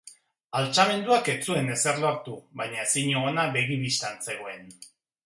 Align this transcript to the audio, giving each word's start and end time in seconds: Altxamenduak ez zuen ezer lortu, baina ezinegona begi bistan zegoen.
Altxamenduak 0.59 1.27
ez 1.33 1.35
zuen 1.51 1.69
ezer 1.75 2.01
lortu, 2.05 2.33
baina 2.63 2.81
ezinegona 2.87 3.45
begi 3.59 3.79
bistan 3.83 4.19
zegoen. 4.31 4.65